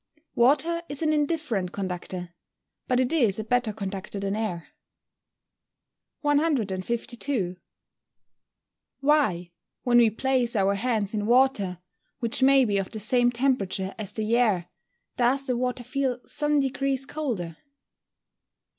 _Water 0.33 0.81
is 0.89 1.03
an 1.03 1.13
indifferent 1.13 1.71
conductor, 1.73 2.33
but 2.87 2.99
it 2.99 3.13
is 3.13 3.37
a 3.37 3.43
better 3.43 3.71
conductor 3.71 4.19
than 4.19 4.35
air. 4.35 4.69
152. 6.21 7.57
_Why, 9.03 9.51
when 9.83 9.99
we 9.99 10.09
place 10.09 10.55
our 10.55 10.73
hands 10.73 11.13
in 11.13 11.27
water, 11.27 11.83
which 12.17 12.41
may 12.41 12.65
be 12.65 12.79
of 12.79 12.89
the 12.89 12.99
same 12.99 13.31
temperature 13.31 13.93
as 13.99 14.11
the 14.11 14.35
air, 14.35 14.71
does 15.17 15.43
the 15.45 15.55
water 15.55 15.83
feel 15.83 16.19
some 16.25 16.59
degrees 16.59 17.05
colder? 17.05 17.57